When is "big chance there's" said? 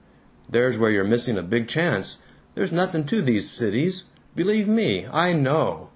1.43-2.71